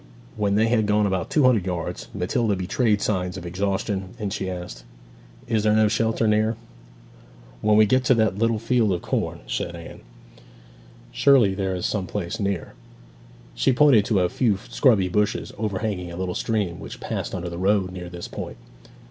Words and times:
When 0.35 0.55
they 0.55 0.67
had 0.67 0.87
gone 0.87 1.05
about 1.05 1.29
two 1.29 1.43
hundred 1.43 1.67
yards 1.67 2.07
Matilda 2.11 2.55
betrayed 2.55 3.03
signs 3.03 3.37
of 3.37 3.45
exhaustion, 3.45 4.15
and 4.17 4.33
she 4.33 4.49
asked, 4.49 4.83
'Is 5.47 5.61
there 5.61 5.75
no 5.75 5.87
shelter 5.87 6.27
near?' 6.27 6.57
'When 7.61 7.77
we 7.77 7.85
get 7.85 8.03
to 8.05 8.15
that 8.15 8.35
little 8.35 8.57
field 8.57 8.93
of 8.93 9.03
corn,' 9.03 9.41
said 9.45 9.75
Anne. 9.75 9.83
'It 9.83 9.89
is 9.91 9.95
so 9.95 9.99
very 9.99 9.99
far. 9.99 11.09
Surely 11.11 11.53
there 11.53 11.75
is 11.75 11.85
some 11.85 12.07
place 12.07 12.39
near?' 12.39 12.73
She 13.53 13.73
pointed 13.73 14.03
to 14.05 14.21
a 14.21 14.29
few 14.29 14.57
scrubby 14.71 15.07
bushes 15.07 15.53
overhanging 15.59 16.11
a 16.11 16.17
little 16.17 16.33
stream, 16.33 16.79
which 16.79 16.99
passed 16.99 17.35
under 17.35 17.49
the 17.49 17.59
road 17.59 17.91
near 17.91 18.09
this 18.09 18.27
point. 18.27 18.57